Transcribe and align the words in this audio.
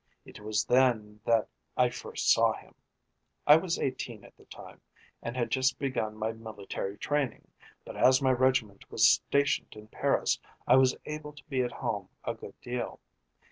It 0.25 0.39
was 0.39 0.65
then 0.65 1.21
that 1.25 1.47
I 1.77 1.91
first 1.91 2.31
saw 2.31 2.53
him. 2.53 2.73
I 3.45 3.55
was 3.57 3.77
eighteen 3.77 4.23
at 4.23 4.35
the 4.35 4.45
time, 4.45 4.81
and 5.21 5.37
had 5.37 5.51
just 5.51 5.77
begun 5.77 6.17
my 6.17 6.31
military 6.31 6.97
training, 6.97 7.49
but 7.85 7.95
as 7.95 8.19
my 8.19 8.31
regiment 8.31 8.89
was 8.89 9.07
stationed 9.07 9.75
in 9.75 9.89
Paris 9.89 10.39
I 10.65 10.75
was 10.75 10.97
able 11.05 11.33
to 11.33 11.43
be 11.43 11.61
at 11.61 11.71
home 11.73 12.09
a 12.23 12.33
good 12.33 12.59
deal. 12.61 12.99